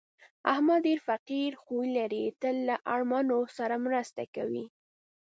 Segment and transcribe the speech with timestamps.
[0.51, 4.65] احمد ډېر فقیر خوی لري، تل له اړمنو سره مرسته کوي.